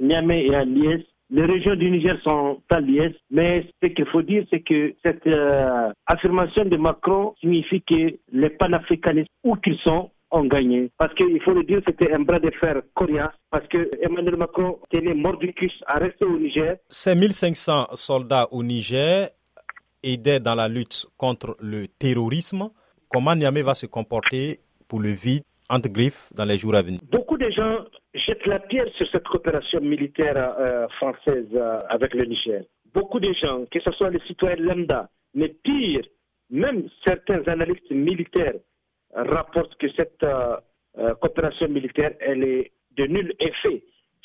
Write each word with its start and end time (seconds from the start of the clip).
Niamey 0.00 0.46
est 0.46 0.54
à 0.54 0.64
l'IS. 0.64 1.04
Les 1.32 1.44
régions 1.44 1.76
du 1.76 1.90
Niger 1.90 2.18
sont 2.24 2.60
à 2.70 2.80
l'IS, 2.80 3.14
mais 3.30 3.64
ce 3.80 3.88
qu'il 3.88 4.06
faut 4.06 4.22
dire, 4.22 4.44
c'est 4.50 4.60
que 4.60 4.94
cette 5.04 5.24
euh, 5.28 5.92
affirmation 6.06 6.64
de 6.64 6.76
Macron 6.76 7.34
signifie 7.40 7.82
que 7.82 8.16
les 8.32 8.50
panafricanistes, 8.50 9.28
où 9.44 9.54
qu'ils 9.56 9.78
sont, 9.84 10.10
ont 10.32 10.44
gagné. 10.44 10.90
Parce 10.98 11.14
qu'il 11.14 11.40
faut 11.42 11.52
le 11.52 11.62
dire, 11.64 11.80
c'était 11.86 12.12
un 12.12 12.20
bras 12.20 12.40
de 12.40 12.50
fer 12.60 12.82
coriace, 12.94 13.32
parce 13.50 13.66
que 13.68 13.90
Emmanuel 14.02 14.36
Macron 14.36 14.78
tenait 14.90 15.14
mordicus 15.14 15.72
à 15.86 15.98
rester 15.98 16.24
au 16.24 16.36
Niger. 16.38 16.76
Ces 16.88 17.14
1500 17.14 17.88
soldats 17.94 18.48
au 18.50 18.62
Niger 18.64 19.28
aidaient 20.02 20.40
dans 20.40 20.54
la 20.56 20.66
lutte 20.68 21.06
contre 21.16 21.56
le 21.60 21.86
terrorisme. 21.86 22.70
Comment 23.08 23.34
Niamey 23.36 23.62
va 23.62 23.74
se 23.74 23.86
comporter 23.86 24.60
pour 24.88 25.00
le 25.00 25.10
vide 25.10 25.42
entre 25.68 25.88
griffes 25.88 26.28
dans 26.34 26.44
les 26.44 26.58
jours 26.58 26.74
à 26.74 26.82
venir? 26.82 27.00
Beaucoup 27.10 27.29
de 27.40 27.50
gens 27.50 27.84
jettent 28.14 28.46
la 28.46 28.58
pierre 28.60 28.88
sur 28.96 29.08
cette 29.10 29.26
coopération 29.26 29.80
militaire 29.80 30.36
euh, 30.36 30.86
française 30.98 31.46
euh, 31.54 31.78
avec 31.88 32.14
le 32.14 32.24
Niger. 32.26 32.62
Beaucoup 32.94 33.18
de 33.18 33.32
gens, 33.32 33.64
que 33.70 33.80
ce 33.80 33.90
soit 33.92 34.10
les 34.10 34.20
citoyens 34.26 34.56
lambda, 34.56 35.08
mais 35.34 35.48
pire, 35.48 36.02
même 36.50 36.88
certains 37.06 37.42
analystes 37.46 37.90
militaires 37.90 38.54
rapportent 39.14 39.74
que 39.78 39.86
cette 39.96 40.22
euh, 40.22 41.14
coopération 41.20 41.68
militaire, 41.68 42.12
elle 42.20 42.44
est 42.44 42.72
de 42.96 43.06
nul 43.06 43.34
effet 43.40 43.82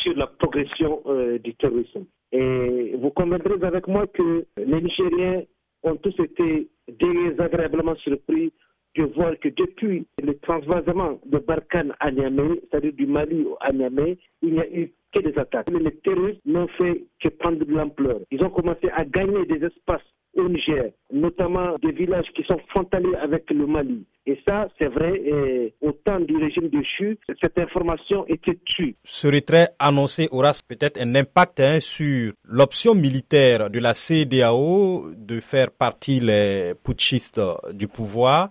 sur 0.00 0.16
la 0.16 0.26
progression 0.26 1.02
du 1.44 1.54
terrorisme. 1.54 2.06
Et 2.32 2.96
vous 2.98 3.10
conviendrez 3.10 3.64
avec 3.64 3.86
moi 3.86 4.06
que 4.08 4.44
les 4.56 4.80
Nigériens 4.80 5.42
ont 5.84 5.94
tous 5.96 6.14
été 6.20 6.68
désagréablement 6.88 7.94
surpris 7.96 8.52
de 8.96 9.04
voir 9.14 9.32
que 9.40 9.48
depuis 9.48 10.06
le 10.22 10.38
transvasement 10.38 11.18
de 11.26 11.38
Barkhane 11.38 11.92
à 12.00 12.10
Niamey, 12.10 12.60
c'est-à-dire 12.70 12.92
du 12.94 13.06
Mali 13.06 13.46
à 13.60 13.72
Niamey, 13.72 14.18
il 14.42 14.54
n'y 14.54 14.60
a 14.60 14.68
eu 14.70 14.92
que 15.14 15.20
des 15.20 15.38
attaques. 15.38 15.70
Les 15.70 15.94
terroristes 15.96 16.40
n'ont 16.46 16.68
fait 16.78 17.04
que 17.22 17.28
prendre 17.28 17.64
de 17.64 17.72
l'ampleur. 17.72 18.20
Ils 18.30 18.42
ont 18.44 18.50
commencé 18.50 18.88
à 18.94 19.04
gagner 19.04 19.44
des 19.46 19.64
espaces 19.66 20.02
au 20.36 20.48
Niger, 20.48 20.90
notamment 21.12 21.76
des 21.82 21.92
villages 21.92 22.26
qui 22.34 22.42
sont 22.44 22.58
frontaliers 22.68 23.14
avec 23.20 23.50
le 23.50 23.66
Mali. 23.66 24.04
Et 24.26 24.38
ça, 24.46 24.68
c'est 24.78 24.88
vrai, 24.88 25.72
au 25.80 25.92
temps 25.92 26.20
du 26.20 26.36
régime 26.36 26.68
de 26.68 26.82
Chu, 26.82 27.18
cette 27.40 27.58
information 27.58 28.26
était 28.26 28.58
tue. 28.64 28.96
Ce 29.04 29.28
retrait 29.28 29.68
annoncé 29.78 30.28
aura 30.32 30.50
peut-être 30.68 31.00
un 31.00 31.14
impact 31.14 31.60
hein, 31.60 31.80
sur 31.80 32.32
l'option 32.44 32.94
militaire 32.94 33.70
de 33.70 33.78
la 33.78 33.94
CDAO 33.94 35.06
de 35.16 35.40
faire 35.40 35.70
partie 35.70 36.20
les 36.20 36.74
putschistes 36.84 37.40
du 37.72 37.88
pouvoir. 37.88 38.50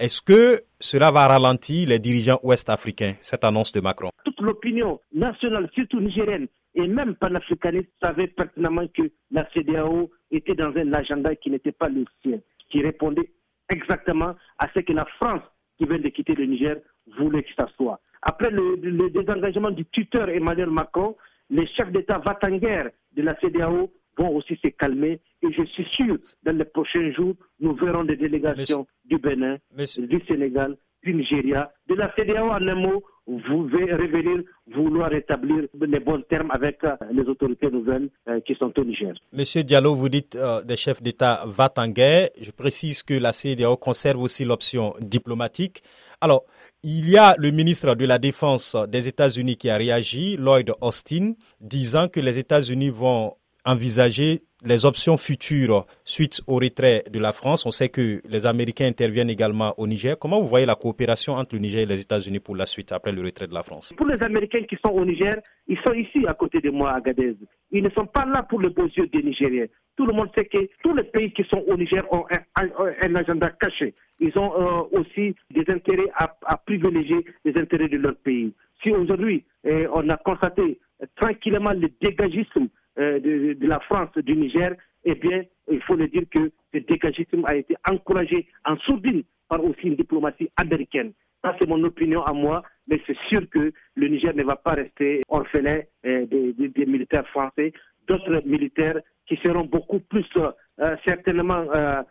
Est-ce 0.00 0.22
que 0.22 0.62
cela 0.80 1.10
va 1.10 1.28
ralentir 1.28 1.86
les 1.86 1.98
dirigeants 1.98 2.40
ouest-africains, 2.42 3.16
cette 3.20 3.44
annonce 3.44 3.70
de 3.70 3.82
Macron? 3.82 4.08
Toute 4.24 4.40
l'opinion 4.40 4.98
nationale, 5.12 5.68
surtout 5.74 6.00
nigérienne, 6.00 6.46
et 6.74 6.88
même 6.88 7.16
panafricaniste, 7.16 7.90
savait 8.02 8.28
pertinemment 8.28 8.86
que 8.96 9.02
la 9.30 9.46
CDAO 9.52 10.10
était 10.30 10.54
dans 10.54 10.72
un 10.74 10.90
agenda 10.94 11.36
qui 11.36 11.50
n'était 11.50 11.72
pas 11.72 11.90
le 11.90 12.06
sien, 12.22 12.38
qui 12.70 12.80
répondait 12.80 13.30
exactement 13.68 14.34
à 14.58 14.68
ce 14.74 14.80
que 14.80 14.94
la 14.94 15.04
France, 15.20 15.42
qui 15.76 15.84
vient 15.84 15.98
de 15.98 16.08
quitter 16.08 16.34
le 16.34 16.46
Niger, 16.46 16.76
voulait 17.18 17.42
que 17.42 17.52
ça 17.54 17.68
soit. 17.76 18.00
Après 18.22 18.50
le, 18.50 18.78
désengagement 19.10 19.70
du 19.70 19.84
tuteur 19.84 20.30
Emmanuel 20.30 20.70
Macron, 20.70 21.14
les 21.50 21.66
chefs 21.76 21.92
d'État 21.92 22.22
va 22.24 22.38
de 22.40 23.22
la 23.22 23.34
CDAO 23.38 23.92
vont 24.16 24.34
aussi 24.36 24.56
se 24.62 24.68
calmer. 24.68 25.20
Et 25.42 25.52
je 25.52 25.64
suis 25.64 25.86
sûr, 25.90 26.18
dans 26.44 26.56
les 26.56 26.64
prochains 26.64 27.10
jours, 27.12 27.34
nous 27.60 27.74
verrons 27.74 28.04
des 28.04 28.16
délégations 28.16 28.86
du 29.04 29.18
Bénin, 29.18 29.58
du 29.76 30.20
Sénégal, 30.26 30.76
du 31.02 31.14
Nigeria, 31.14 31.70
de 31.88 31.94
la 31.94 32.12
CDAO 32.16 32.50
en 32.50 32.68
un 32.68 32.74
mot, 32.74 33.02
vous 33.26 33.62
revenir 33.62 34.42
vouloir 34.74 35.12
établir 35.12 35.64
les 35.80 36.00
bons 36.00 36.22
termes 36.28 36.50
avec 36.50 36.82
euh, 36.84 36.96
les 37.12 37.22
autorités 37.22 37.70
nouvelles 37.70 38.08
euh, 38.28 38.40
qui 38.40 38.54
sont 38.54 38.72
au 38.78 38.84
Niger. 38.84 39.14
Monsieur 39.32 39.62
Diallo, 39.62 39.94
vous 39.94 40.08
dites 40.08 40.36
euh, 40.36 40.62
des 40.62 40.76
chefs 40.76 41.02
d'État 41.02 41.44
va 41.46 41.72
en 41.76 41.88
guerre. 41.88 42.28
Je 42.40 42.50
précise 42.50 43.02
que 43.02 43.14
la 43.14 43.32
CDAO 43.32 43.76
conserve 43.76 44.20
aussi 44.20 44.44
l'option 44.44 44.94
diplomatique. 45.00 45.82
Alors, 46.20 46.44
il 46.82 47.08
y 47.08 47.16
a 47.16 47.34
le 47.38 47.50
ministre 47.50 47.94
de 47.94 48.04
la 48.04 48.18
Défense 48.18 48.76
des 48.88 49.08
États-Unis 49.08 49.56
qui 49.56 49.70
a 49.70 49.76
réagi, 49.76 50.36
Lloyd 50.36 50.72
Austin, 50.80 51.34
disant 51.60 52.08
que 52.08 52.20
les 52.20 52.38
États-Unis 52.38 52.90
vont 52.90 53.34
envisager 53.64 54.42
les 54.64 54.84
options 54.84 55.16
futures 55.16 55.86
suite 56.04 56.42
au 56.46 56.56
retrait 56.56 57.04
de 57.10 57.18
la 57.18 57.32
France. 57.32 57.64
On 57.66 57.70
sait 57.70 57.88
que 57.88 58.20
les 58.28 58.46
Américains 58.46 58.86
interviennent 58.86 59.30
également 59.30 59.74
au 59.78 59.86
Niger. 59.86 60.18
Comment 60.18 60.40
vous 60.40 60.48
voyez 60.48 60.66
la 60.66 60.74
coopération 60.74 61.34
entre 61.34 61.54
le 61.54 61.60
Niger 61.60 61.82
et 61.82 61.86
les 61.86 62.00
États-Unis 62.00 62.40
pour 62.40 62.56
la 62.56 62.66
suite 62.66 62.92
après 62.92 63.12
le 63.12 63.22
retrait 63.22 63.46
de 63.46 63.54
la 63.54 63.62
France? 63.62 63.92
Pour 63.96 64.06
les 64.06 64.22
Américains 64.22 64.62
qui 64.68 64.76
sont 64.84 64.92
au 64.92 65.04
Niger, 65.04 65.34
ils 65.66 65.78
sont 65.86 65.94
ici 65.94 66.26
à 66.26 66.34
côté 66.34 66.60
de 66.60 66.70
moi 66.70 66.92
à 66.92 67.00
Gadez. 67.00 67.36
Ils 67.72 67.82
ne 67.82 67.90
sont 67.90 68.06
pas 68.06 68.26
là 68.26 68.42
pour 68.42 68.60
les 68.60 68.68
beaux 68.70 68.86
yeux 68.88 69.06
des 69.06 69.22
Nigériens. 69.22 69.66
Tout 69.96 70.06
le 70.06 70.12
monde 70.12 70.28
sait 70.36 70.44
que 70.46 70.58
tous 70.82 70.94
les 70.94 71.04
pays 71.04 71.32
qui 71.32 71.44
sont 71.44 71.62
au 71.66 71.76
Niger 71.76 72.04
ont 72.12 72.24
un, 72.56 73.14
agenda 73.14 73.50
caché. 73.60 73.94
Ils 74.18 74.36
ont 74.38 74.52
euh, 74.54 74.98
aussi 74.98 75.34
des 75.50 75.64
intérêts 75.72 76.10
à, 76.16 76.56
privilégier 76.58 77.24
les 77.44 77.56
intérêts 77.58 77.88
de 77.88 77.96
leur 77.98 78.14
pays. 78.16 78.52
Si 78.82 78.90
aujourd'hui 78.90 79.44
eh, 79.64 79.86
on 79.92 80.08
a 80.08 80.16
constaté 80.16 80.78
tranquillement 81.16 81.72
le 81.72 81.88
dégagisme 82.00 82.68
euh, 83.00 83.18
de, 83.18 83.66
la 83.66 83.80
France, 83.80 84.10
du 84.16 84.36
Niger, 84.36 84.74
eh 85.04 85.14
bien, 85.14 85.42
il 85.70 85.80
faut 85.82 85.94
le 85.96 86.08
dire 86.08 86.24
que 86.30 86.50
ce 86.74 86.78
dégagisme 86.80 87.44
a 87.46 87.56
été 87.56 87.74
encouragé 87.90 88.46
en 88.66 88.76
sourdine 88.78 89.22
par 89.48 89.64
aussi 89.64 89.86
une 89.86 89.96
diplomatie 89.96 90.50
américaine. 90.56 91.12
Ça, 91.42 91.56
c'est 91.58 91.66
mon 91.68 91.82
opinion 91.84 92.22
à 92.24 92.34
moi, 92.34 92.62
mais 92.86 93.00
c'est 93.06 93.16
sûr 93.32 93.48
que 93.48 93.72
le 93.94 94.08
Niger 94.08 94.34
ne 94.36 94.42
va 94.42 94.56
pas 94.56 94.72
rester 94.72 95.22
orphelin 95.28 95.80
euh, 96.04 96.26
des, 96.26 96.86
militaires 96.86 97.26
français. 97.28 97.72
D'autres 98.06 98.42
militaires 98.44 98.98
qui 99.26 99.36
seront 99.36 99.64
beaucoup 99.64 100.00
plus 100.00 100.26
euh, 100.36 100.96
certainement 101.06 101.64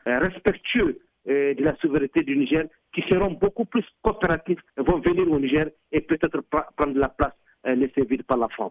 respectueux 0.06 1.00
de 1.28 1.64
la 1.64 1.76
souveraineté 1.76 2.24
du 2.24 2.36
Niger, 2.36 2.66
qui 2.96 3.04
seront 3.12 3.32
beaucoup 3.32 3.66
plus 3.66 3.84
coopératifs, 4.02 4.60
vont 4.78 5.00
venir 5.00 5.30
au 5.32 5.40
Niger 5.40 5.68
et 5.92 6.02
peut-être 6.02 6.42
prendre 6.76 6.98
la 6.98 7.10
place 7.10 7.34
laissée 7.66 8.06
vide 8.10 8.24
par 8.24 8.38
la 8.38 8.48
France. 8.48 8.68